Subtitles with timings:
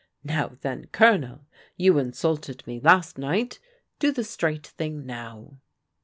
[0.23, 1.41] Now then, Colondi
[1.77, 3.59] you insulted me last night,
[3.99, 5.59] do the straight thing now."